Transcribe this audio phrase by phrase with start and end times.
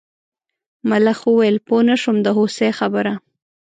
[0.89, 3.13] ملخ وویل پوه نه شوم د هوسۍ خبره.